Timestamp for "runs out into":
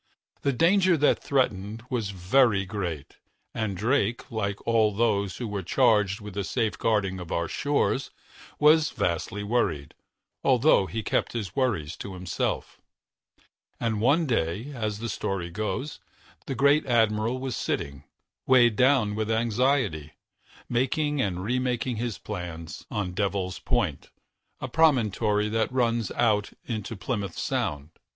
25.71-26.95